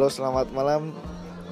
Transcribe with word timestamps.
Halo 0.00 0.08
selamat 0.08 0.48
malam 0.56 0.96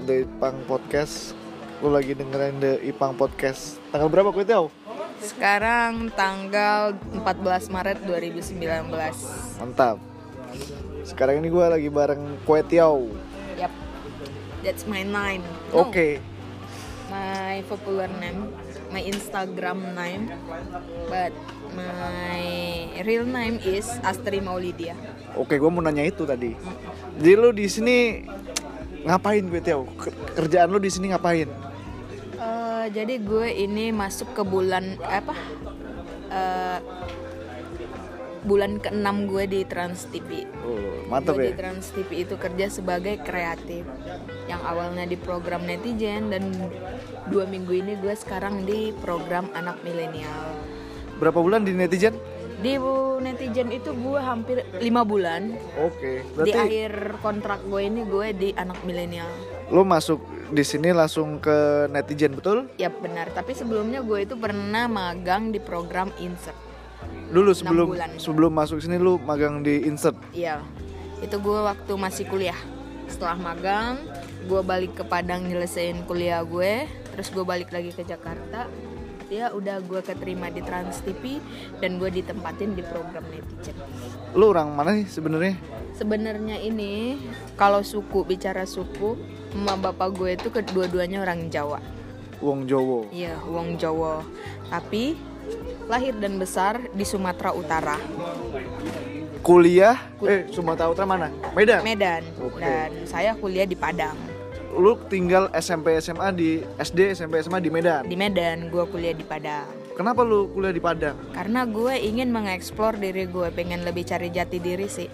The 0.09 0.25
Ipang 0.25 0.57
Podcast. 0.65 1.37
Lu 1.85 1.93
lagi 1.93 2.17
dengerin 2.17 2.57
The 2.57 2.81
Ipang 2.81 3.13
Podcast. 3.13 3.77
Tanggal 3.93 4.09
berapa 4.09 4.33
kue 4.33 4.41
tahu? 4.41 4.73
Sekarang 5.21 6.09
tanggal 6.17 6.97
14 7.13 7.69
Maret 7.69 8.01
2019 8.09 8.89
Mantap. 9.61 10.01
Sekarang 11.05 11.45
ini 11.45 11.53
gue 11.53 11.61
lagi 11.61 11.93
bareng 11.93 12.41
Kue 12.49 12.65
Tiao 12.65 13.13
Yap. 13.61 13.69
That's 14.65 14.89
my 14.89 15.05
name 15.05 15.45
Oke. 15.77 15.93
Okay. 15.93 16.13
My 17.13 17.61
popular 17.69 18.09
name 18.17 18.49
My 18.89 19.05
Instagram 19.05 19.93
name 19.93 20.33
But 21.09 21.33
my 21.77 22.43
real 23.05 23.29
name 23.29 23.61
is 23.61 23.85
Astri 24.01 24.41
Maulidia 24.41 24.97
Oke 25.37 25.61
gue 25.61 25.71
mau 25.71 25.85
nanya 25.85 26.09
itu 26.09 26.25
tadi 26.25 26.57
Jadi 27.21 27.33
lu 27.37 27.53
di 27.53 27.67
sini 27.69 27.97
ngapain 29.05 29.45
gue 29.47 29.61
Tiao? 29.63 29.87
Kerjaan 30.37 30.69
lu 30.69 30.79
di 30.83 30.91
sini 30.91 31.13
ngapain? 31.13 31.49
Uh, 32.39 32.87
jadi 32.93 33.19
gue 33.19 33.49
ini 33.51 33.91
masuk 33.91 34.31
ke 34.37 34.43
bulan 34.45 35.01
apa? 35.03 35.35
Uh, 36.29 36.79
bulan 38.45 38.79
ke-6 38.79 39.09
gue 39.27 39.45
di 39.49 39.61
Trans 39.67 40.07
TV. 40.11 40.47
Oh, 40.63 41.09
mantap 41.11 41.35
gue 41.35 41.51
ya. 41.51 41.51
di 41.51 41.59
Trans 41.59 41.87
TV 41.91 42.11
itu 42.23 42.35
kerja 42.39 42.67
sebagai 42.71 43.19
kreatif. 43.25 43.83
Yang 44.47 44.63
awalnya 44.63 45.05
di 45.09 45.17
program 45.19 45.67
netizen 45.67 46.31
dan 46.31 46.51
dua 47.33 47.49
minggu 47.49 47.73
ini 47.75 47.99
gue 47.99 48.15
sekarang 48.15 48.63
di 48.69 48.95
program 49.03 49.51
anak 49.57 49.81
milenial. 49.83 50.55
Berapa 51.19 51.43
bulan 51.43 51.67
di 51.67 51.75
netizen? 51.75 52.15
Di 52.59 52.75
bu 52.75 53.23
netizen 53.23 53.71
itu 53.71 53.95
gue 53.95 54.21
hampir 54.21 54.67
lima 54.83 55.03
bulan. 55.07 55.55
Oke. 55.79 55.95
Okay, 55.95 56.17
Berarti... 56.35 56.51
Di 56.51 56.53
akhir 56.55 56.93
kontrak 57.23 57.61
gue 57.67 57.81
ini 57.87 58.03
gue 58.07 58.27
di 58.35 58.49
anak 58.55 58.79
milenial. 58.83 59.31
Lo 59.71 59.85
masuk 59.85 60.23
di 60.49 60.65
sini 60.65 60.91
langsung 60.95 61.39
ke 61.39 61.87
netizen 61.91 62.35
betul? 62.35 62.67
Ya 62.81 62.91
benar. 62.91 63.31
Tapi 63.31 63.55
sebelumnya 63.55 64.03
gue 64.03 64.27
itu 64.27 64.35
pernah 64.35 64.87
magang 64.91 65.55
di 65.55 65.61
program 65.63 66.11
insert 66.19 66.69
dulu 67.29 67.53
sebelum 67.53 67.89
sebelum 68.17 68.53
masuk 68.53 68.81
sini 68.81 68.97
lu 68.97 69.21
magang 69.21 69.61
di 69.61 69.85
insert? 69.85 70.17
Iya. 70.33 70.65
Itu 71.21 71.43
gue 71.43 71.59
waktu 71.61 71.93
masih 71.99 72.25
kuliah. 72.31 72.59
Setelah 73.09 73.37
magang 73.37 73.99
gue 74.47 74.61
balik 74.63 74.97
ke 74.97 75.05
Padang 75.05 75.45
nyelesain 75.45 76.05
kuliah 76.07 76.41
gue 76.47 76.87
terus 77.13 77.35
gue 77.35 77.43
balik 77.43 77.75
lagi 77.75 77.91
ke 77.93 78.07
Jakarta. 78.07 78.71
Ya 79.29 79.53
udah 79.53 79.85
gue 79.85 80.01
keterima 80.01 80.49
di 80.49 80.65
Trans 80.65 81.05
TV 81.05 81.37
dan 81.85 82.01
gue 82.01 82.09
ditempatin 82.09 82.73
di 82.73 82.81
program 82.81 83.29
netizen. 83.29 83.77
Lu 84.33 84.57
orang 84.57 84.73
mana 84.73 84.97
sih 84.97 85.21
sebenarnya? 85.21 85.61
Sebenarnya 86.01 86.57
ini 86.65 87.21
kalau 87.61 87.85
suku 87.85 88.25
bicara 88.25 88.65
suku 88.65 89.21
emak 89.53 89.85
bapak 89.85 90.09
gue 90.17 90.31
itu 90.33 90.49
kedua-duanya 90.49 91.21
orang 91.21 91.53
Jawa. 91.53 91.77
Wong 92.41 92.65
Jowo. 92.65 93.05
Iya 93.13 93.37
Wong 93.45 93.77
Jowo. 93.77 94.25
Tapi 94.73 95.19
lahir 95.89 96.13
dan 96.21 96.37
besar 96.37 96.85
di 96.93 97.03
Sumatera 97.03 97.57
Utara. 97.57 97.97
Kuliah 99.41 99.97
eh 100.23 100.45
Sumatera 100.53 100.93
Utara 100.93 101.09
mana? 101.09 101.29
Medan. 101.57 101.81
Medan. 101.81 102.23
Okay. 102.37 102.61
Dan 102.61 102.91
saya 103.09 103.33
kuliah 103.35 103.65
di 103.65 103.75
Padang. 103.75 104.15
Lu 104.69 105.01
tinggal 105.09 105.49
SMP 105.57 105.97
SMA 106.05 106.29
di 106.37 106.61
SD 106.77 107.17
SMP 107.17 107.41
SMA 107.41 107.59
di 107.65 107.73
Medan. 107.73 108.05
Di 108.05 108.15
Medan, 108.15 108.69
gue 108.69 108.85
kuliah 108.85 109.17
di 109.17 109.25
Padang. 109.25 109.65
Kenapa 109.97 110.21
lu 110.23 110.53
kuliah 110.53 110.77
di 110.77 110.79
Padang? 110.79 111.17
Karena 111.33 111.65
gue 111.65 111.97
ingin 111.97 112.29
mengeksplor 112.31 113.01
diri 113.01 113.25
gue, 113.25 113.49
pengen 113.51 113.83
lebih 113.83 114.05
cari 114.05 114.29
jati 114.29 114.61
diri 114.61 114.87
sih 114.87 115.09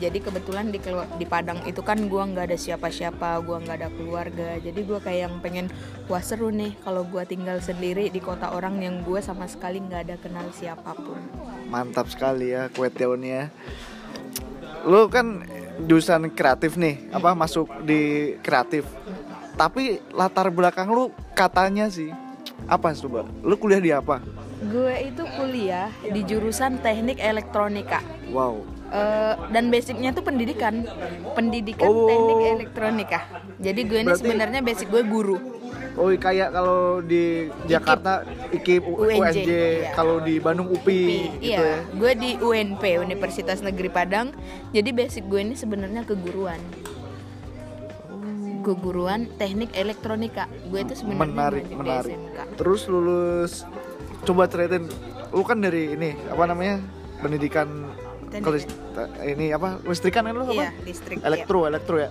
jadi 0.00 0.16
kebetulan 0.16 0.72
di 0.72 0.80
di 1.20 1.26
Padang 1.28 1.60
itu 1.68 1.84
kan 1.84 2.00
gue 2.08 2.22
nggak 2.24 2.48
ada 2.48 2.56
siapa-siapa 2.56 3.44
gue 3.44 3.56
nggak 3.60 3.76
ada 3.76 3.90
keluarga. 3.92 4.56
Jadi 4.56 4.80
gue 4.80 4.98
kayak 4.98 5.20
yang 5.28 5.34
pengen 5.44 5.66
wah 6.08 6.24
seru 6.24 6.48
nih 6.48 6.72
kalau 6.80 7.04
gue 7.04 7.20
tinggal 7.28 7.60
sendiri 7.60 8.08
di 8.08 8.18
kota 8.18 8.56
orang 8.56 8.80
yang 8.80 9.04
gue 9.04 9.20
sama 9.20 9.44
sekali 9.44 9.84
nggak 9.84 10.02
ada 10.08 10.16
kenal 10.16 10.48
siapa 10.56 10.96
pun. 10.96 11.20
Mantap 11.68 12.08
sekali 12.08 12.56
ya 12.56 12.72
kue 12.72 12.88
teonia 12.88 13.52
lo 14.88 15.12
kan 15.12 15.44
jurusan 15.84 16.32
kreatif 16.32 16.80
nih 16.80 17.12
apa 17.12 17.36
masuk 17.36 17.68
di 17.84 18.34
kreatif. 18.40 18.88
Tapi 19.60 20.00
latar 20.16 20.48
belakang 20.48 20.88
lu 20.88 21.12
katanya 21.36 21.92
sih 21.92 22.08
apa 22.64 22.96
coba? 22.96 23.28
Lu 23.44 23.60
kuliah 23.60 23.82
di 23.84 23.92
apa? 23.92 24.24
Gue 24.64 25.12
itu 25.12 25.20
kuliah 25.36 25.92
di 26.00 26.24
jurusan 26.24 26.80
teknik 26.80 27.20
elektronika. 27.20 28.00
Wow 28.32 28.79
uh, 28.90 29.34
dan 29.50 29.70
basicnya 29.70 30.10
tuh 30.10 30.22
pendidikan 30.26 30.84
pendidikan 31.34 31.88
oh. 31.88 32.06
teknik 32.06 32.38
elektronika 32.60 33.20
jadi 33.58 33.80
gue 33.86 33.98
ini 34.04 34.12
sebenarnya 34.14 34.60
basic 34.60 34.90
gue 34.90 35.02
guru 35.06 35.60
Oh 35.98 36.08
kayak 36.14 36.54
kalau 36.54 37.02
di 37.02 37.50
Jakarta 37.66 38.22
IKIP, 38.54 38.86
UNJ, 38.86 39.20
UNJ 39.20 39.50
iya. 39.50 39.90
kalau 39.90 40.22
di 40.22 40.38
Bandung 40.38 40.70
UPI, 40.70 40.78
UPI 40.86 41.20
gitu 41.42 41.60
iya. 41.60 41.60
ya. 41.60 41.78
Gue 41.98 42.12
di 42.14 42.30
UNP 42.38 42.82
Universitas 43.02 43.58
Negeri 43.58 43.90
Padang. 43.90 44.30
Jadi 44.70 44.90
basic 44.94 45.26
gue 45.26 45.42
ini 45.42 45.58
sebenarnya 45.58 46.06
keguruan. 46.06 46.62
Keguruan 48.62 49.26
teknik 49.34 49.74
elektronika. 49.74 50.46
Gue 50.70 50.86
itu 50.86 50.94
sebenarnya 50.94 51.26
menarik, 51.26 51.64
menarik. 51.74 52.16
Terus 52.54 52.86
lulus 52.86 53.66
coba 54.22 54.46
ceritain 54.46 54.86
lu 55.30 55.42
kan 55.46 55.58
dari 55.58 55.94
ini 55.94 56.12
apa 56.28 56.44
namanya 56.48 56.82
pendidikan 57.22 57.88
kalau 58.38 58.58
ini 59.26 59.50
apa 59.50 59.82
listrikan 59.82 60.22
kan 60.22 60.34
lu 60.38 60.46
iya, 60.54 60.70
apa? 60.70 60.86
listrik. 60.86 61.18
Elektro, 61.26 61.66
iya. 61.66 61.68
elektro 61.74 61.96
ya. 61.98 62.10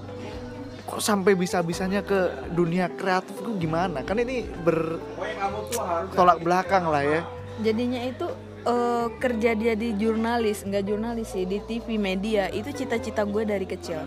Kok 0.90 1.00
sampai 1.00 1.38
bisa-bisanya 1.40 2.04
ke 2.04 2.50
dunia 2.52 2.92
kreatif 2.92 3.40
tuh 3.40 3.56
gimana? 3.56 4.04
Kan 4.04 4.20
ini 4.20 4.44
bertolak 4.68 6.44
belakang 6.44 6.92
lah 6.92 7.04
ya. 7.06 7.22
Jadinya 7.64 8.02
itu 8.04 8.28
uh, 8.68 9.08
kerja 9.22 9.56
dia 9.56 9.74
di 9.80 9.96
jurnalis, 9.96 10.68
enggak 10.68 10.90
jurnalis 10.90 11.32
sih, 11.32 11.46
di 11.48 11.64
TV 11.64 11.96
media 11.96 12.52
itu 12.52 12.74
cita-cita 12.74 13.24
gue 13.24 13.44
dari 13.48 13.64
kecil. 13.70 14.04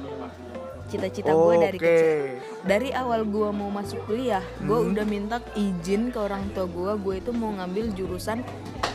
Cita-cita 0.91 1.33
oh, 1.33 1.49
gue 1.49 1.57
dari 1.71 1.79
okay. 1.79 1.89
kecil. 1.89 2.21
Dari 2.69 2.91
awal 2.93 3.25
gue 3.25 3.49
mau 3.55 3.71
masuk 3.73 4.05
kuliah, 4.05 4.45
gue 4.61 4.77
hmm. 4.77 4.91
udah 4.93 5.05
minta 5.09 5.37
izin 5.57 6.13
ke 6.13 6.19
orang 6.21 6.51
tua 6.53 6.69
gue, 6.69 6.93
gue 7.01 7.15
itu 7.23 7.31
mau 7.33 7.55
ngambil 7.57 7.95
jurusan 7.97 8.45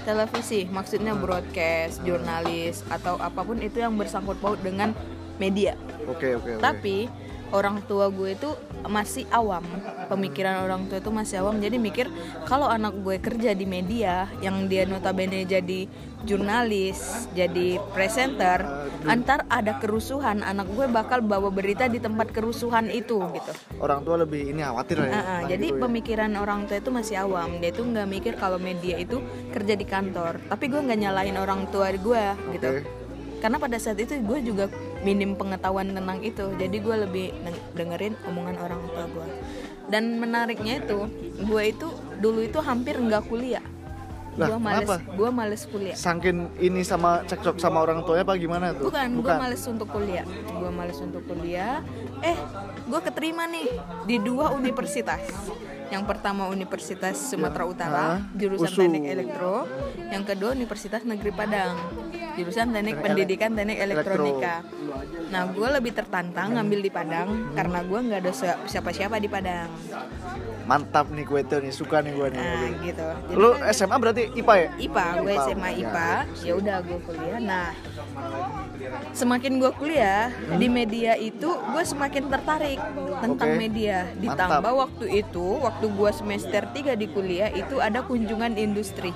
televisi 0.07 0.63
maksudnya 0.71 1.11
broadcast 1.19 1.99
jurnalis 2.07 2.87
atau 2.87 3.19
apa 3.19 3.43
pun 3.43 3.59
itu 3.59 3.83
yang 3.83 3.99
bersangkut 3.99 4.39
paut 4.39 4.55
dengan 4.63 4.95
media. 5.35 5.75
Oke 6.07 6.31
okay, 6.31 6.31
oke. 6.39 6.47
Okay, 6.47 6.53
okay. 6.55 6.63
tapi 6.63 6.97
orang 7.51 7.83
tua 7.83 8.07
gue 8.07 8.31
itu 8.31 8.49
masih 8.85 9.25
awam. 9.33 9.65
Pemikiran 10.07 10.63
orang 10.63 10.85
tua 10.85 11.01
itu 11.01 11.09
masih 11.09 11.41
awam. 11.41 11.57
Jadi 11.57 11.81
mikir 11.81 12.07
kalau 12.45 12.69
anak 12.69 12.93
gue 13.01 13.17
kerja 13.17 13.57
di 13.57 13.65
media 13.65 14.29
yang 14.45 14.69
dia 14.69 14.85
notabene 14.85 15.43
jadi 15.49 15.89
jurnalis 16.25 17.29
jadi 17.37 17.77
presenter 17.93 18.65
antar 19.05 19.45
ada 19.53 19.77
kerusuhan 19.77 20.41
anak 20.41 20.65
gue 20.73 20.89
bakal 20.89 21.21
bawa 21.21 21.53
berita 21.53 21.85
di 21.85 22.01
tempat 22.01 22.33
kerusuhan 22.33 22.89
itu 22.89 23.21
gitu. 23.21 23.51
Orang 23.77 24.01
tua 24.01 24.25
lebih 24.25 24.49
ini 24.49 24.65
khawatir 24.65 24.97
ya. 24.97 25.11
Uh, 25.13 25.17
uh, 25.17 25.39
jadi 25.45 25.67
gitu 25.69 25.77
ya. 25.77 25.81
pemikiran 25.85 26.31
orang 26.37 26.65
tua 26.65 26.77
itu 26.81 26.89
masih 26.89 27.15
awam. 27.21 27.61
Dia 27.61 27.69
tuh 27.69 27.85
nggak 27.85 28.07
mikir 28.09 28.33
kalau 28.41 28.57
media 28.57 28.97
itu 28.97 29.21
kerja 29.53 29.73
di 29.77 29.85
kantor. 29.85 30.41
Tapi 30.49 30.65
gue 30.69 30.81
nggak 30.81 30.99
nyalahin 30.99 31.37
orang 31.37 31.69
tua 31.69 31.89
gue 31.93 32.23
gitu 32.57 32.69
karena 33.37 33.57
pada 33.61 33.77
saat 33.77 33.97
itu 34.01 34.17
gue 34.17 34.39
juga 34.41 34.65
minim 35.05 35.37
pengetahuan 35.37 35.93
tentang 35.93 36.19
itu. 36.25 36.45
Jadi 36.57 36.77
gue 36.81 36.95
lebih 37.07 37.27
dengerin 37.77 38.13
omongan 38.25 38.55
orang 38.57 38.81
tua 38.89 39.05
gue. 39.05 39.27
Dan 39.87 40.19
menariknya 40.19 40.83
itu 40.83 41.07
gue 41.41 41.63
itu 41.63 41.87
dulu 42.19 42.43
itu 42.43 42.59
hampir 42.59 42.97
nggak 42.97 43.29
kuliah. 43.29 43.63
Gue 44.37 44.57
males 44.61 44.89
gue 45.01 45.29
males 45.33 45.61
kuliah. 45.65 45.97
Sangkin 45.97 46.53
ini 46.61 46.85
sama 46.85 47.25
cekcok 47.25 47.57
sama 47.57 47.81
orang 47.81 48.05
tuanya 48.05 48.21
apa 48.25 48.33
gimana 48.37 48.65
tuh? 48.73 48.93
Bukan, 48.93 49.21
bukan. 49.21 49.25
gue 49.25 49.33
males 49.41 49.63
untuk 49.65 49.87
kuliah. 49.89 50.25
Gue 50.45 50.71
males 50.73 50.97
untuk 51.01 51.23
kuliah. 51.25 51.81
Eh 52.21 52.37
gue 52.85 52.99
keterima 53.01 53.49
nih 53.49 53.69
di 54.05 54.15
dua 54.21 54.53
universitas 54.53 55.21
yang 55.87 56.03
pertama 56.03 56.51
Universitas 56.51 57.15
Sumatera 57.15 57.63
Utara 57.63 58.07
jurusan 58.35 58.67
Usu. 58.67 58.79
Teknik 58.83 59.05
Elektro. 59.07 59.67
Yang 60.11 60.23
kedua 60.33 60.49
Universitas 60.53 61.01
Negeri 61.07 61.31
Padang 61.31 61.75
jurusan 62.37 62.69
Teknik 62.69 63.01
Pendidikan 63.01 63.51
Teknik 63.57 63.79
Elektronika. 63.81 64.61
nah 65.27 65.43
gue 65.49 65.67
lebih 65.67 65.91
tertantang 65.91 66.55
ngambil 66.55 66.79
di 66.85 66.91
Padang 66.93 67.51
karena 67.51 67.79
gue 67.83 67.99
nggak 67.99 68.19
ada 68.23 68.31
siapa-siapa 68.69 69.17
di 69.17 69.29
Padang. 69.29 69.69
Mantap 70.67 71.07
nih 71.15 71.23
gue 71.23 71.41
tuh 71.47 71.59
nih 71.63 71.73
suka 71.73 72.03
nih 72.03 72.13
gue 72.13 72.27
nih. 72.35 72.41
Nah 72.43 72.69
gitu. 72.83 73.07
Jadi 73.07 73.39
lu 73.39 73.49
kan, 73.55 73.73
SMA 73.73 73.95
berarti 73.97 74.23
IPA 74.35 74.53
ya? 74.55 74.69
IPA 74.77 75.05
gue 75.23 75.33
SMA 75.47 75.69
IPA 75.81 76.09
ya. 76.43 76.53
Udah 76.53 76.77
gue 76.83 76.99
kuliah. 77.07 77.39
Nah 77.39 77.67
semakin 79.13 79.59
gue 79.59 79.71
kuliah 79.75 80.29
hmm. 80.29 80.59
di 80.59 80.67
media 80.69 81.13
itu 81.17 81.49
gue 81.49 81.83
semakin 81.83 82.29
tertarik 82.29 82.79
tentang 83.21 83.49
okay. 83.53 83.59
media 83.59 83.97
ditambah 84.19 84.61
Mantap. 84.61 84.83
waktu 84.87 85.05
itu 85.25 85.47
waktu 85.61 85.85
gue 85.89 86.11
semester 86.13 86.61
3 86.69 86.93
di 86.99 87.07
kuliah 87.09 87.49
itu 87.49 87.81
ada 87.81 88.05
kunjungan 88.05 88.55
industri 88.55 89.11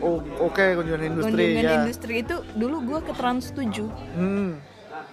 oh 0.00 0.20
oke 0.40 0.56
okay, 0.56 0.74
kunjungan 0.74 1.02
industri 1.12 1.30
kunjungan 1.30 1.64
ya. 1.64 1.74
industri 1.82 2.14
itu 2.24 2.36
dulu 2.56 2.76
gue 2.86 2.98
ke 3.06 3.12
Trans 3.14 3.44
7 3.54 3.86
hmm. 4.18 4.50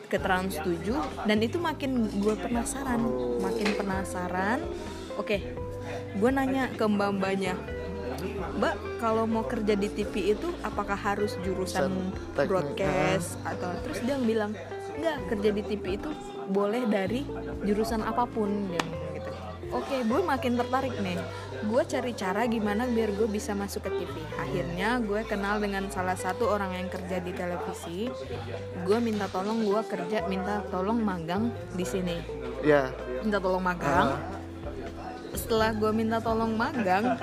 ke 0.08 0.18
Trans 0.18 0.54
7 0.62 1.28
dan 1.28 1.38
itu 1.44 1.58
makin 1.60 2.08
gue 2.10 2.36
penasaran 2.40 3.02
makin 3.44 3.68
penasaran 3.76 4.60
oke 5.20 5.38
gue 6.16 6.30
nanya 6.32 6.72
ke 6.74 6.84
mbak 6.86 7.10
mbaknya 7.20 7.54
mbak 8.58 8.76
kalau 9.00 9.24
mau 9.26 9.44
kerja 9.48 9.74
di 9.76 9.90
TV 9.92 10.36
itu 10.36 10.48
apakah 10.62 10.98
harus 10.98 11.36
jurusan 11.44 12.12
broadcast 12.36 13.40
atau 13.48 13.72
terus 13.84 14.00
dia 14.04 14.18
bilang 14.20 14.54
enggak 15.00 15.18
kerja 15.32 15.50
di 15.56 15.64
TV 15.64 15.86
itu 15.96 16.12
boleh 16.50 16.84
dari 16.90 17.24
jurusan 17.64 18.04
apa 18.04 18.26
pun. 18.26 18.50
Dia 18.74 18.84
gitu. 19.16 19.32
Oke 19.70 20.02
gue 20.02 20.22
makin 20.26 20.58
tertarik 20.58 20.98
nih. 21.00 21.22
Gue 21.70 21.84
cari 21.86 22.12
cara 22.18 22.50
gimana 22.50 22.90
biar 22.90 23.14
gue 23.14 23.30
bisa 23.30 23.54
masuk 23.54 23.86
ke 23.86 23.92
TV 24.02 24.16
akhirnya 24.40 24.98
gue 25.04 25.22
kenal 25.30 25.62
dengan 25.62 25.86
salah 25.94 26.18
satu 26.18 26.50
orang 26.50 26.74
yang 26.74 26.88
kerja 26.90 27.22
di 27.22 27.32
televisi. 27.32 28.10
Gue 28.84 28.98
minta 28.98 29.30
tolong 29.30 29.62
gue 29.62 29.82
kerja 29.86 30.26
minta 30.26 30.66
tolong 30.74 30.98
magang 30.98 31.54
di 31.78 31.86
sini. 31.86 32.18
Ya. 32.66 32.90
Minta 33.22 33.38
tolong 33.38 33.62
magang 33.62 34.39
setelah 35.32 35.70
gue 35.72 35.92
minta 35.92 36.18
tolong 36.18 36.52
magang 36.52 37.14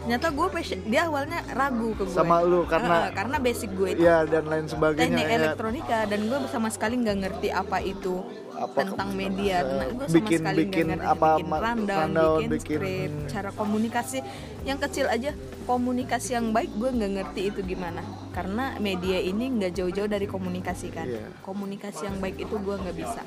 ternyata 0.00 0.28
gue 0.28 0.46
passion 0.48 0.80
dia 0.82 1.04
awalnya 1.04 1.44
ragu 1.50 1.92
ke 1.92 2.02
gue 2.02 2.14
Sama 2.14 2.40
lu, 2.40 2.64
karena- 2.64 3.04
Eh, 3.04 3.12
karena 3.12 3.36
basic 3.38 3.70
gue 3.70 3.88
itu. 3.92 4.00
ya 4.00 4.24
dan 4.24 4.44
lain 4.44 4.64
sebagainya 4.64 5.04
teknik 5.12 5.26
ya. 5.26 5.36
elektronika 5.36 5.98
dan 6.06 6.20
gue 6.22 6.38
sama 6.46 6.68
sekali 6.68 6.94
nggak 6.96 7.18
ngerti 7.20 7.48
apa 7.50 7.78
itu 7.78 8.24
Apa 8.50 8.76
tentang 8.82 9.12
media. 9.14 9.56
eh, 9.56 9.62
tentang 9.62 9.90
gue 9.90 10.06
sama 10.06 10.16
bikin- 10.18 10.40
sekali 10.40 10.58
bikin 10.58 10.72
nggak 10.82 10.98
ngerti 10.98 11.12
apa, 11.14 11.28
bikin 11.30 11.48
rundown, 11.50 12.00
rundown, 12.02 12.38
bikin, 12.42 12.80
bikin- 12.80 13.16
cara 13.26 13.50
komunikasi. 13.50 14.18
Yang 14.62 14.78
kecil 14.82 15.06
aja 15.06 15.30
komunikasi 15.62 16.30
yang 16.32 16.46
baik 16.50 16.70
gue 16.74 16.90
nggak 16.90 17.12
ngerti 17.14 17.40
itu 17.46 17.60
gimana. 17.62 18.00
Karena 18.30 18.76
media 18.78 19.16
ini 19.18 19.44
nggak 19.50 19.72
jauh-jauh 19.74 20.08
dari 20.08 20.24
komunikasi 20.26 20.88
kan. 20.90 21.04
Iya. 21.04 21.28
komunikasi 21.40 22.04
yang 22.04 22.16
baik 22.18 22.36
itu 22.38 22.54
gue 22.54 22.74
nggak 22.74 22.96
bisa. 22.96 23.20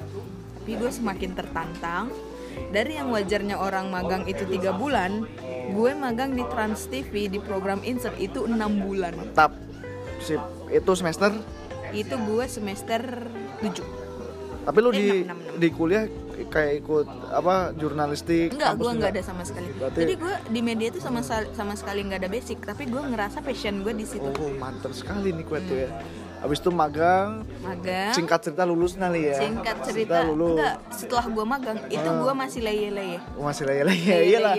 Tapi 0.56 0.72
gue 0.72 0.90
semakin 0.92 1.32
tertantang 1.34 2.06
dari 2.70 2.94
yang 2.94 3.10
wajarnya 3.10 3.56
orang 3.56 3.88
magang 3.88 4.24
itu 4.24 4.44
tiga 4.46 4.72
bulan 4.72 5.26
gue 5.66 5.92
magang 5.94 6.32
di 6.32 6.44
Trans 6.46 6.86
TV 6.86 7.28
di 7.28 7.38
program 7.38 7.80
insert 7.82 8.18
itu 8.18 8.44
enam 8.44 8.80
bulan 8.80 9.14
Mantap. 9.14 9.56
Sip. 10.20 10.40
Itu 10.68 10.94
semester 10.94 11.32
itu 11.92 12.16
gue 12.18 12.46
semester 12.48 13.02
7 13.60 13.80
tapi 14.64 14.78
lu 14.80 14.90
Eh, 14.90 14.96
di 14.96 15.06
enam, 15.20 15.36
enam, 15.36 15.40
enam. 15.44 15.60
di 15.60 15.68
kuliah 15.70 16.04
kayak 16.44 16.82
ikut 16.82 17.06
apa 17.30 17.76
jurnalistik 17.76 18.50
Enggak, 18.50 18.74
gue 18.76 18.92
nggak 18.92 19.12
ada 19.12 19.22
sama 19.22 19.44
sekali. 19.44 19.70
Berarti- 19.72 20.02
Jadi 20.02 20.14
gue 20.16 20.34
di 20.50 20.62
media 20.62 20.88
itu 20.88 20.98
sama 20.98 21.22
sama 21.22 21.74
sekali 21.74 22.02
nggak 22.02 22.20
ada 22.20 22.32
basic, 22.32 22.58
tapi 22.60 22.88
gue 22.88 22.98
ngerasa 22.98 23.40
passion 23.40 23.84
gue 23.84 23.94
di 23.94 24.04
situ. 24.04 24.24
oh 24.24 24.52
mantap 24.56 24.92
sekali 24.92 25.30
nih 25.30 25.44
kue 25.44 25.60
tuh 25.62 25.78
ya 25.78 25.90
habis 26.44 26.60
itu 26.60 26.70
magang. 26.76 27.48
Magang. 27.64 28.12
singkat 28.12 28.40
cerita 28.44 28.68
lulus 28.68 29.00
nali 29.00 29.32
ya. 29.32 29.40
Singkat 29.40 29.78
cerita, 29.88 30.28
lulus. 30.28 30.60
Enggak 30.60 30.76
setelah 30.92 31.26
gue 31.32 31.46
magang 31.48 31.80
itu 31.88 32.04
Ah. 32.04 32.20
gue 32.20 32.34
masih 32.36 32.60
leye-leye. 32.60 33.18
Oh, 33.40 33.48
masih 33.48 33.64
Leye-leye. 33.64 34.18
Iyalah. 34.28 34.56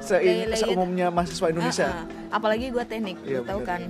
Se 0.00 0.16
seumumnya 0.56 1.12
mahasiswa 1.12 1.52
Indonesia. 1.52 1.84
Ah, 1.84 1.96
ah. 2.00 2.36
Apalagi 2.40 2.72
gue 2.72 2.84
teknik, 2.88 3.20
Iya, 3.28 3.44
lu 3.44 3.44
tahu 3.44 3.60
kan 3.62 3.80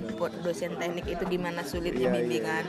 dosen 0.43 0.75
teknik 0.75 1.07
itu 1.07 1.23
gimana 1.25 1.63
sulitnya 1.63 2.11
Iya, 2.11 2.15
bimbingan. 2.19 2.65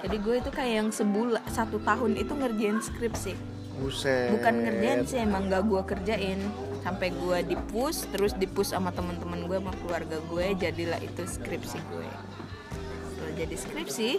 Jadi 0.00 0.16
gue 0.16 0.34
itu 0.40 0.50
kayak 0.50 0.74
yang 0.80 0.88
sebulan 0.88 1.44
satu 1.52 1.76
tahun 1.84 2.16
itu 2.16 2.32
ngerjain 2.32 2.80
skripsi. 2.80 3.34
buset. 3.78 4.34
Bukan 4.34 4.66
ngerjain 4.66 5.06
sih 5.06 5.22
emang 5.22 5.46
gak 5.46 5.62
gue 5.62 5.82
kerjain. 5.86 6.40
Sampai 6.82 7.14
gue 7.14 7.38
dipus 7.46 8.08
terus 8.08 8.32
dipus 8.34 8.72
sama 8.72 8.90
teman-teman 8.90 9.44
gue 9.44 9.54
sama 9.60 9.70
keluarga 9.78 10.16
gue 10.18 10.46
jadilah 10.56 10.98
itu 10.98 11.22
skripsi 11.22 11.78
gue 11.92 12.08
jadi 13.38 13.54
skripsi 13.54 14.10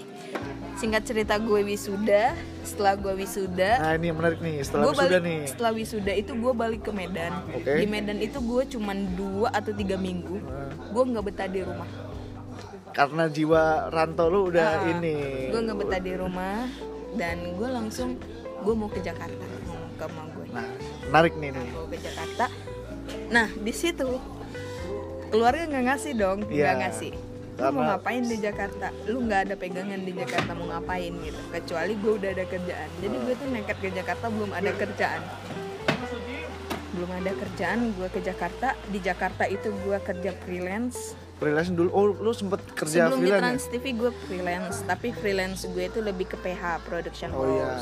singkat 0.75 1.04
cerita 1.04 1.36
gue 1.36 1.60
wisuda. 1.62 2.31
Setelah 2.63 2.95
gue 2.95 3.13
wisuda 3.18 3.71
nah 3.77 3.92
ini 3.94 4.06
yang 4.07 4.18
menarik 4.18 4.39
nih 4.39 4.62
setelah 4.62 4.83
gue 4.86 4.94
wisuda 4.94 5.10
balik 5.12 5.25
nih. 5.25 5.42
setelah 5.44 5.71
wisuda 5.74 6.13
itu 6.13 6.31
gue 6.33 6.54
balik 6.54 6.81
ke 6.81 6.92
Medan. 6.92 7.33
Oke. 7.51 7.71
di 7.75 7.86
Medan 7.86 8.18
itu 8.18 8.39
gue 8.39 8.63
cuman 8.69 8.98
dua 9.13 9.48
atau 9.51 9.71
tiga 9.71 9.95
minggu 9.95 10.38
Nah, 10.39 10.69
gue 10.88 11.04
nggak 11.06 11.25
betah 11.25 11.48
di 11.48 11.62
rumah. 11.62 11.89
Karena 12.89 13.27
jiwa 13.27 13.63
rantau 13.89 14.27
lu 14.27 14.50
udah 14.50 14.81
Ah, 14.81 14.89
ini. 14.89 15.50
gue 15.50 15.60
nggak 15.60 15.77
betah 15.77 16.00
di 16.00 16.13
rumah 16.13 16.65
dan 17.13 17.38
gue 17.54 17.69
langsung 17.69 18.15
gue 18.60 18.74
mau 18.74 18.88
ke 18.88 19.00
Jakarta 19.00 19.33
ngomong 19.65 19.94
ke 19.94 20.06
mama 20.07 20.24
gue. 20.31 20.45
Nah 20.50 20.68
menarik 21.06 21.33
nih 21.36 21.50
nih. 21.51 21.69
Mau 21.72 21.86
ke 21.86 21.98
Jakarta. 21.98 22.45
Nah 23.30 23.48
di 23.51 23.74
situ 23.74 24.10
keluarga 25.27 25.65
nggak 25.65 25.86
ngasih 25.88 26.13
dong 26.13 26.38
nggak 26.44 26.54
Iya. 26.56 26.81
ngasih 26.81 27.12
lu 27.60 27.66
mau 27.66 27.84
Karena- 27.84 27.90
ngapain 27.94 28.24
di 28.24 28.38
Jakarta? 28.38 28.88
Lu 29.06 29.18
nggak 29.22 29.42
ada 29.42 29.56
pegangan 29.56 30.00
di 30.00 30.12
Jakarta 30.14 30.52
mau 30.54 30.68
ngapain 30.70 31.12
gitu. 31.20 31.40
Kecuali 31.50 31.94
gue 31.94 32.12
udah 32.16 32.30
ada 32.32 32.46
kerjaan. 32.46 32.90
Jadi 32.98 33.16
gue 33.20 33.34
tuh 33.36 33.48
nekat 33.50 33.78
ke 33.78 33.90
Jakarta 33.92 34.26
belum 34.28 34.52
ada 34.52 34.72
kerjaan. 34.72 35.22
Belum 36.90 37.12
ada 37.14 37.32
kerjaan 37.32 37.80
gue 37.94 38.08
ke 38.08 38.20
Jakarta. 38.20 38.68
Di 38.88 39.00
Jakarta 39.00 39.44
itu 39.46 39.70
gue 39.78 39.98
kerja 40.00 40.32
freelance. 40.42 41.14
Freelance 41.38 41.72
dulu. 41.72 41.88
Oh 41.90 42.06
lu 42.10 42.32
sempet 42.34 42.60
kerja 42.74 43.08
sebelum 43.08 43.16
di 43.18 43.24
freelance 43.26 43.42
Trans 43.42 43.64
ya? 43.66 43.72
TV 43.74 43.86
gue 43.94 44.12
freelance. 44.26 44.76
Tapi 44.84 45.08
freelance 45.14 45.60
gue 45.66 45.84
itu 45.86 46.00
lebih 46.02 46.28
ke 46.28 46.36
PH 46.36 46.64
production 46.84 47.32
Oh, 47.32 47.48
iya. 47.48 47.80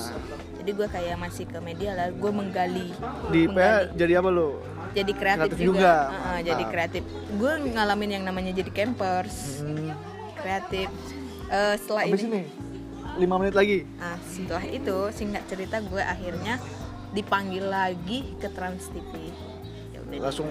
jadi 0.57 0.71
gue 0.73 0.87
kayak 0.87 1.15
masih 1.17 1.45
ke 1.45 1.57
media 1.59 1.93
lah. 1.93 2.07
Gue 2.11 2.29
menggali. 2.29 2.93
Di 3.27 3.45
menggali. 3.45 3.57
PH 3.87 3.97
jadi 3.97 4.13
apa 4.15 4.29
lu 4.29 4.57
jadi 4.97 5.11
kreatif, 5.13 5.53
Kreatif 5.53 5.59
juga, 5.61 5.77
juga. 5.77 5.93
Heeh, 6.09 6.39
jadi 6.43 6.63
kreatif. 6.65 7.03
Gue 7.37 7.53
ngalamin 7.69 8.09
yang 8.17 8.23
namanya 8.25 8.51
jadi 8.51 8.71
campers. 8.73 9.61
Hmm, 9.61 9.93
kreatif. 10.35 10.89
Eh, 11.47 11.75
setelah 11.77 12.01
habis 12.03 12.21
ini 12.21 12.43
ini 12.43 12.43
lima 13.17 13.35
menit 13.37 13.55
lagi? 13.55 13.85
Nah 13.97 14.17
setelah 14.21 14.65
itu 14.67 14.97
singkat 15.11 15.43
cerita 15.47 15.79
gue 15.79 15.99
akhirnya 15.99 16.59
dipanggil 17.09 17.65
lagi 17.65 18.35
ke 18.35 18.51
Trans 18.51 18.91
TV 18.91 19.31
Ya 19.89 20.03
udah, 20.03 20.27
langsung 20.27 20.49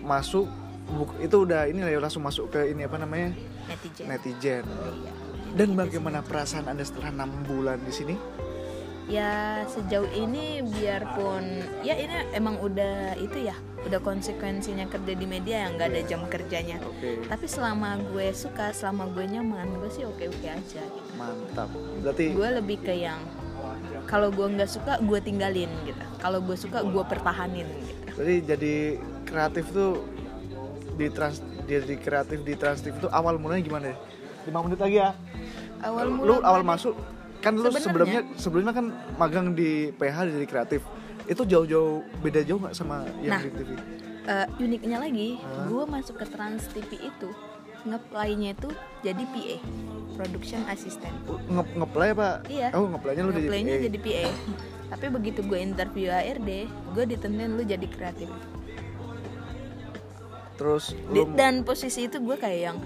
masuk 0.00 0.48
buk- 0.90 1.20
itu 1.20 1.36
udah 1.36 1.68
ini 1.68 1.84
lah 1.84 1.92
ya 1.92 2.00
langsung 2.00 2.24
masuk 2.24 2.50
ke 2.50 2.72
ini 2.72 2.82
apa 2.82 2.96
namanya? 2.96 3.30
Netizen. 3.68 4.04
Netizen. 4.08 4.64
Iya. 4.66 5.12
dan 5.50 5.74
bagaimana 5.74 6.22
perasaan 6.22 6.66
anda 6.66 6.82
setelah 6.82 7.10
enam 7.10 7.30
bulan 7.42 7.82
di 7.82 7.90
sini? 7.90 8.14
Ya 9.10 9.66
sejauh 9.66 10.06
ini 10.14 10.62
biarpun 10.62 11.42
ya 11.82 11.98
ini 11.98 12.30
emang 12.30 12.62
udah 12.62 13.18
itu 13.18 13.50
ya 13.50 13.58
udah 13.80 14.00
konsekuensinya 14.00 14.84
kerja 14.86 15.12
di 15.12 15.24
media 15.24 15.64
yang 15.64 15.76
nggak 15.76 15.88
ada 15.88 16.02
jam 16.04 16.20
kerjanya. 16.26 16.76
Oke. 16.84 17.24
Tapi 17.24 17.46
selama 17.48 17.96
gue 18.12 18.28
suka 18.30 18.70
selama 18.70 19.08
gue 19.08 19.24
nyaman 19.26 19.80
gue 19.80 19.90
sih 19.90 20.04
oke 20.04 20.20
oke 20.20 20.46
aja. 20.46 20.82
Gitu 20.82 21.10
mantap. 21.16 21.68
Berarti 22.04 22.24
gue 22.32 22.48
lebih 22.60 22.78
ke 22.80 22.94
yang 22.94 23.20
kalau 24.04 24.28
gue 24.28 24.46
nggak 24.46 24.68
suka 24.68 25.00
gue 25.00 25.18
tinggalin 25.20 25.70
gitu. 25.84 26.04
Kalau 26.18 26.38
gue 26.40 26.56
suka 26.56 26.84
gue 26.84 27.04
pertahanin 27.04 27.68
gitu. 27.80 28.02
Jadi 28.20 28.34
jadi 28.44 28.74
kreatif 29.24 29.64
tuh 29.72 30.04
di 30.94 31.08
trans 31.08 31.40
jadi 31.64 31.96
kreatif 31.96 32.42
di 32.42 32.54
trans 32.54 32.82
TV 32.82 32.98
tuh 32.98 33.08
awal 33.08 33.40
mulanya 33.40 33.62
gimana 33.62 33.86
ya? 33.94 33.96
5 34.44 34.64
menit 34.66 34.80
lagi 34.80 34.96
ya. 34.98 35.10
awal 35.80 36.04
lu 36.04 36.36
mula 36.36 36.44
awal 36.44 36.60
masuk 36.60 36.92
kan 37.40 37.56
lu 37.56 37.64
Sebenarnya- 37.64 37.80
sebelumnya 37.80 38.20
sebelumnya 38.36 38.72
kan 38.76 38.86
magang 39.16 39.56
di 39.56 39.88
PH 39.96 40.28
jadi 40.28 40.44
kreatif. 40.44 40.84
Itu 41.24 41.42
jauh-jauh 41.42 41.92
beda 42.18 42.40
jauh 42.42 42.58
nggak 42.58 42.72
sama 42.72 43.04
yang 43.20 43.34
Nah. 43.34 43.42
di 43.42 43.50
TV? 43.50 43.70
eh, 44.22 44.46
uniknya 44.58 45.00
lagi 45.00 45.40
gue 45.40 45.84
masuk 45.86 46.14
ke 46.14 46.26
Trans 46.26 46.68
TV 46.68 46.90
itu 47.00 47.28
ngeplay-nya 47.82 48.52
itu 48.52 48.68
jadi 49.00 49.22
PA 49.24 49.56
production 50.12 50.60
assistant 50.66 51.16
Nge 51.48 51.64
ngeplay 51.74 52.12
apa? 52.12 52.44
Iya. 52.46 52.68
Oh, 52.72 52.84
ngeplaynya 52.86 53.22
lu 53.22 53.32
jadi 53.32 53.40
Ngeplaynya 53.42 53.74
PA. 53.74 53.82
jadi 53.82 53.98
PA. 53.98 54.24
Tapi 54.90 55.06
begitu 55.08 55.40
gue 55.40 55.56
interview 55.56 56.08
HRD, 56.08 56.50
gue 56.68 57.04
ditentuin 57.06 57.50
lu 57.50 57.64
jadi 57.64 57.86
kreatif. 57.86 58.28
Terus 60.54 60.92
Di- 60.92 61.16
lu 61.16 61.32
dan 61.32 61.64
posisi 61.64 62.04
itu 62.04 62.20
gue 62.20 62.36
kayak 62.36 62.60
yang 62.62 62.78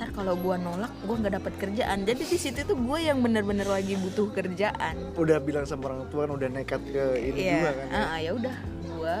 ntar 0.00 0.16
kalau 0.16 0.32
gue 0.32 0.56
nolak 0.56 0.88
gue 0.98 1.12
nggak 1.12 1.34
dapat 1.36 1.52
kerjaan. 1.60 2.08
Jadi 2.08 2.24
di 2.24 2.38
situ 2.40 2.64
tuh 2.64 2.72
gue 2.72 2.98
yang 2.98 3.20
bener-bener 3.20 3.68
lagi 3.68 4.00
butuh 4.00 4.32
kerjaan. 4.32 4.96
udah 5.12 5.36
bilang 5.36 5.68
sama 5.68 5.92
orang 5.92 6.08
tua 6.08 6.24
kan 6.24 6.40
udah 6.40 6.48
nekat 6.48 6.80
ke 6.82 7.04
ini 7.20 7.36
Iya. 7.38 7.52
juga 7.52 7.70
kan. 7.70 7.86
ya? 7.86 8.04
Ya 8.18 8.30
udah 8.32 8.56
gue 8.80 9.16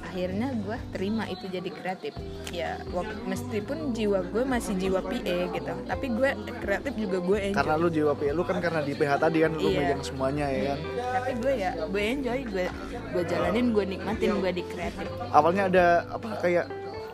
akhirnya 0.00 0.48
gue 0.56 0.78
terima 0.90 1.28
itu 1.28 1.46
jadi 1.46 1.68
kreatif 1.68 2.16
ya 2.48 2.80
meskipun 3.22 3.92
jiwa 3.92 4.24
gue 4.24 4.40
masih 4.42 4.74
jiwa 4.74 4.98
PA 4.98 5.38
gitu 5.52 5.72
tapi 5.84 6.06
gue 6.08 6.30
kreatif 6.58 6.96
juga 6.96 7.18
gue 7.20 7.38
enjoy 7.44 7.54
Karena 7.54 7.74
lu 7.76 7.86
jiwa 7.86 8.12
PA 8.16 8.32
lu 8.32 8.42
kan 8.42 8.58
karena 8.58 8.80
di 8.80 8.96
PH 8.96 9.12
tadi 9.20 9.38
kan 9.38 9.52
lu 9.52 9.68
Iya. 9.68 9.78
megang 9.78 10.02
semuanya 10.02 10.46
ya 10.48 10.62
kan. 10.66 10.78
tapi 11.12 11.30
gue 11.36 11.52
ya 11.54 11.70
gue 11.86 12.02
enjoy 12.02 12.40
gue 12.42 12.66
gue 13.12 13.22
jalanin 13.28 13.66
gue 13.70 13.84
nikmatin 13.86 14.30
gue 14.34 14.50
di 14.50 14.64
kreatif 14.64 15.06
Awalnya 15.28 15.62
ada 15.68 15.86
apa 16.08 16.28
kayak 16.40 16.66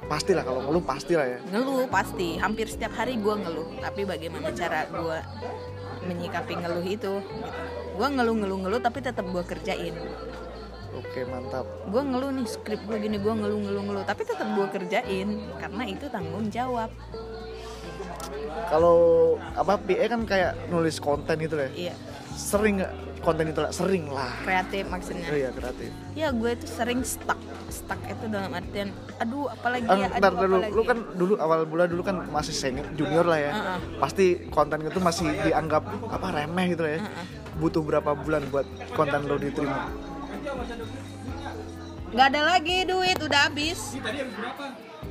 pasti 0.05 0.33
lah 0.37 0.45
kalau 0.45 0.61
ngeluh 0.69 0.85
pasti 0.85 1.13
lah 1.17 1.27
ya. 1.27 1.39
ngeluh 1.49 1.89
pasti 1.89 2.37
hampir 2.37 2.69
setiap 2.69 2.93
hari 2.93 3.17
gue 3.17 3.35
ngeluh 3.35 3.69
tapi 3.81 4.05
bagaimana 4.05 4.53
cara 4.53 4.85
gue 4.89 5.19
menyikapi 6.05 6.53
ngeluh 6.61 6.85
itu 6.85 6.93
gitu. 6.93 7.13
gue 7.97 8.09
ngeluh 8.13 8.37
ngeluh 8.37 8.59
ngeluh 8.69 8.81
tapi 8.81 9.01
tetap 9.01 9.25
gue 9.25 9.43
kerjain 9.45 9.97
Oke, 10.95 11.27
mantap. 11.27 11.67
gue 11.91 12.03
ngeluh 12.07 12.31
nih 12.31 12.47
skrip 12.47 12.79
gue 12.87 12.99
gini 13.03 13.19
gue 13.19 13.35
ngeluh 13.35 13.59
ngeluh 13.67 13.83
ngeluh 13.83 14.05
tapi 14.07 14.23
tetap 14.23 14.47
gue 14.47 14.67
kerjain 14.71 15.29
karena 15.59 15.83
itu 15.89 16.07
tanggung 16.13 16.47
jawab 16.53 16.91
Kalau 18.65 18.99
apa 19.59 19.77
PA 19.77 20.07
kan 20.09 20.23
kayak 20.25 20.71
nulis 20.71 21.03
konten 21.03 21.37
gitu 21.43 21.59
ya. 21.59 21.71
iya 21.75 21.95
sering 22.35 22.83
nggak 22.83 22.93
konten 23.25 23.45
itu 23.49 23.61
sering 23.73 24.05
lah. 24.13 24.31
Kreatif 24.45 24.85
maksudnya? 24.93 25.27
Oh 25.33 25.39
iya 25.39 25.51
kreatif. 25.51 25.91
Ya 26.13 26.29
gue 26.29 26.53
tuh 26.61 26.69
sering 26.69 27.01
stuck 27.01 27.41
stuck 27.73 27.99
itu 28.07 28.25
dalam 28.29 28.53
artian 28.53 28.93
aduh 29.19 29.51
apalagi 29.51 29.89
Ah, 29.89 29.97
ya 29.97 30.09
ntar 30.21 30.31
aduh 30.31 30.39
dulu, 30.45 30.55
apalagi 30.61 30.75
lu 30.77 30.83
kan 30.85 30.99
dulu 31.17 31.33
awal 31.41 31.61
bulan 31.65 31.87
dulu 31.91 32.03
kan 32.05 32.17
masih 32.29 32.55
senior 32.55 32.87
junior 32.95 33.25
lah 33.25 33.41
ya. 33.41 33.53
Uh-uh. 33.57 33.79
Pasti 34.05 34.47
konten 34.53 34.85
itu 34.85 35.01
masih 35.01 35.27
dianggap 35.43 35.83
apa 36.13 36.27
remeh 36.31 36.77
gitu 36.77 36.85
ya. 36.85 37.01
Butuh 37.57 37.81
berapa 37.81 38.13
bulan 38.13 38.45
buat 38.53 38.67
konten 38.93 39.25
lo 39.25 39.41
diterima? 39.41 39.89
nggak 42.15 42.31
ada 42.31 42.43
lagi 42.47 42.87
duit 42.87 43.19
udah 43.19 43.51
habis. 43.51 43.99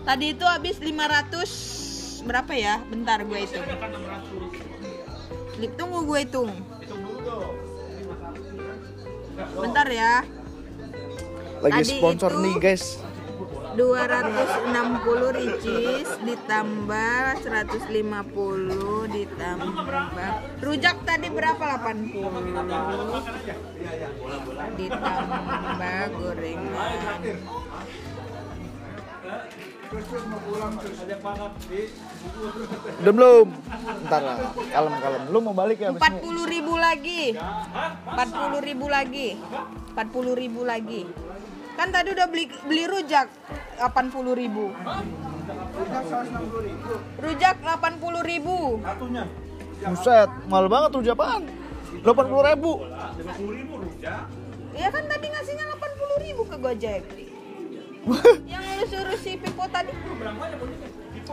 Tadi 0.08 0.26
itu 0.32 0.46
habis 0.48 0.80
500 0.80 2.24
berapa 2.24 2.52
ya? 2.56 2.80
Bentar 2.88 3.24
gue 3.28 3.44
Lip, 5.60 5.72
tunggu 5.78 6.04
gue 6.08 6.20
hitung 6.24 6.52
bentar 9.54 9.88
ya. 9.90 10.14
Lagi 11.64 11.82
Tadi 11.82 11.92
sponsor 11.96 12.32
itu- 12.34 12.44
nih 12.44 12.56
guys. 12.60 12.86
260 13.74 15.34
ricis 15.34 16.06
ditambah 16.22 17.42
150 17.42 19.10
ditambah. 19.10 20.32
Rujak 20.62 21.02
tadi 21.02 21.28
berapa? 21.34 21.82
80 21.82 22.22
ditambah 24.78 26.02
gorengan 26.14 26.94
Udah 33.04 33.14
belum? 33.14 33.48
Ntar 34.10 34.22
lah, 34.26 34.38
kalem 34.74 34.94
kalem. 34.98 35.22
Lu 35.30 35.40
mau 35.46 35.54
balik 35.54 35.78
ya? 35.78 35.94
ini? 35.94 36.00
40 36.02 36.54
ribu 36.54 36.74
lagi 36.82 37.24
40 37.38 38.68
ribu 38.68 38.86
lagi 38.90 39.30
40 39.94 40.42
ribu 40.42 40.62
lagi 40.66 41.02
kan 41.74 41.90
tadi 41.90 42.14
udah 42.14 42.28
beli 42.30 42.46
beli 42.70 42.84
rujak 42.86 43.28
80 43.82 44.42
ribu 44.42 44.70
rujak 47.22 47.56
80 47.62 48.30
ribu 48.30 48.58
Buset, 49.84 50.30
mahal 50.48 50.72
banget 50.72 50.90
tuh 50.96 51.04
apaan? 51.12 51.44
80 52.08 52.48
ribu. 52.56 52.72
ya 54.74 54.88
kan 54.90 55.04
tadi 55.12 55.26
ngasihnya 55.28 55.66
80 55.76 56.24
ribu 56.24 56.42
ke 56.48 56.56
Gojek 56.56 57.04
yang 58.44 58.64
lu 58.76 58.84
suruh 58.84 59.18
si 59.18 59.40
Pipo 59.40 59.64
tadi 59.68 59.92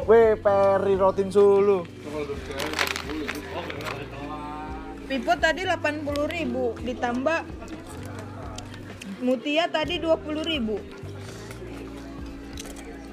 Weh, 0.06 0.38
Peri 0.38 0.94
Rotin 0.94 1.28
Sulu. 1.28 1.82
Pipo 5.04 5.32
tadi 5.34 5.66
80 5.66 6.06
ribu 6.30 6.78
ditambah 6.78 7.40
Mutia 9.20 9.66
tadi 9.66 9.98
20 9.98 10.46
ribu 10.46 10.78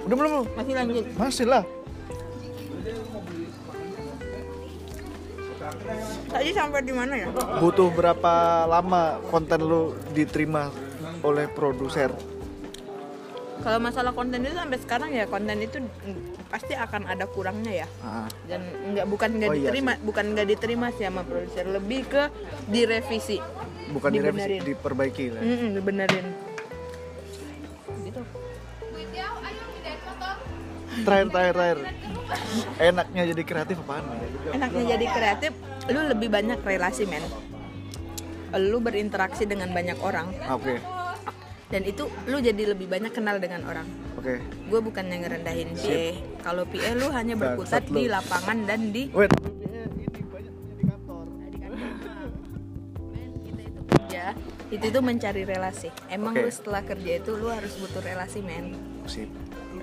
Udah 0.06 0.16
belum? 0.16 0.32
lu? 0.32 0.42
masih 0.54 0.74
lanjut 0.78 1.06
Masih 1.18 1.46
lah. 1.50 1.64
tadi 6.30 6.54
sampai 6.54 6.80
di 6.80 6.94
mana 6.94 7.14
ya 7.18 7.28
Butuh 7.60 7.90
berapa 7.90 8.34
lama 8.70 9.20
konten 9.28 9.60
lu 9.60 9.98
diterima 10.14 10.70
oleh 11.26 11.50
produser? 11.50 12.14
Kalau 13.64 13.80
masalah 13.82 14.12
konten 14.14 14.46
itu 14.46 14.56
sampai 14.56 14.78
sekarang 14.80 15.10
ya 15.12 15.26
konten 15.26 15.58
itu 15.60 15.78
mm, 15.82 16.48
pasti 16.48 16.74
akan 16.74 17.10
ada 17.10 17.26
kurangnya 17.28 17.84
ya. 17.84 17.88
Ah, 18.00 18.28
dan 18.48 18.62
nggak 18.94 19.06
bukan 19.10 19.30
nggak 19.38 19.50
Oh, 19.50 19.56
iya 19.56 19.62
diterima 19.68 19.92
bukan 20.02 20.26
nggak 20.36 20.48
diterima 20.48 20.88
sih 20.96 21.04
sama 21.08 21.22
produser 21.26 21.66
lebih 21.68 22.02
ke 22.08 22.24
direvisi. 22.68 23.38
Bukan 23.92 24.10
direvisi, 24.12 24.60
Dibenerin. 24.60 24.62
diperbaiki 24.64 25.26
lah. 25.32 25.42
Mm-mm, 25.42 25.70
dibenerin. 25.80 26.28
Gitu. 28.04 28.22
Terakhir, 30.98 31.28
terakhir, 31.30 31.54
terakhir. 31.54 31.78
Enaknya 32.82 33.24
jadi 33.32 33.44
kreatif 33.46 33.76
apaan? 33.86 34.04
enaknya 34.48 34.84
jadi 34.98 35.06
kreatif 35.08 35.52
lu 35.88 36.02
lebih 36.10 36.28
banyak 36.28 36.60
relasi 36.66 37.06
men. 37.06 37.24
Lu 38.58 38.80
berinteraksi 38.82 39.44
dengan 39.46 39.70
banyak 39.72 40.00
orang. 40.02 40.32
Oke, 40.50 40.80
dan 41.68 41.82
itu 41.84 42.08
lu 42.32 42.40
jadi 42.40 42.72
lebih 42.72 42.88
banyak 42.88 43.12
kenal 43.12 43.38
dengan 43.44 43.68
orang 43.68 43.88
oke. 44.16 44.40
gue 44.40 44.80
bukannya 44.80 45.18
ngerendahin 45.20 45.76
PA 45.76 46.06
kalau 46.44 46.64
PA 46.64 46.92
lu 46.96 47.08
hanya 47.12 47.36
berkutat 47.36 47.84
Bangsat 47.84 47.92
lu. 47.92 47.98
di 48.00 48.04
lapangan 48.08 48.58
dan 48.64 48.82
di 48.96 49.04
Wait, 49.12 49.32
kita 54.68 54.84
itu 54.84 54.88
tuh 54.92 55.04
mencari 55.04 55.48
relasi 55.48 55.88
emang 56.12 56.36
Oke. 56.36 56.44
lu 56.44 56.50
setelah 56.52 56.84
kerja 56.84 57.24
itu 57.24 57.32
lu 57.40 57.48
harus 57.48 57.72
butuh 57.80 58.04
relasi 58.04 58.44
men 58.44 58.76
Sip. 59.08 59.32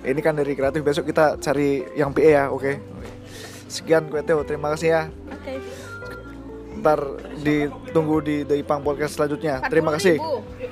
Ini 0.04 0.20
kan 0.20 0.36
dari 0.36 0.52
kreatif 0.52 0.84
besok 0.84 1.08
kita 1.08 1.40
cari 1.40 1.80
yang 1.96 2.12
PE 2.12 2.28
ya, 2.36 2.52
oke? 2.52 2.76
Sekian 3.72 4.12
gue 4.12 4.20
Teo, 4.20 4.44
terima 4.44 4.76
kasih 4.76 4.88
ya. 4.92 5.02
oke 5.32 5.54
Ntar 6.84 7.00
ditunggu 7.40 8.20
di 8.20 8.36
The 8.44 8.60
Ipang 8.60 8.84
Podcast 8.84 9.16
selanjutnya. 9.16 9.64
Terima 9.72 9.96
kasih. 9.96 10.20
40.000. 10.20 10.63